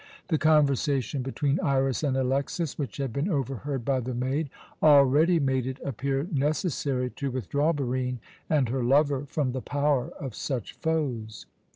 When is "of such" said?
10.19-10.73